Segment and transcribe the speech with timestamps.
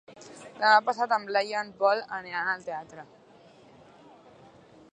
[0.61, 3.05] Demà passat en Blai i en Pol aniran al teatre.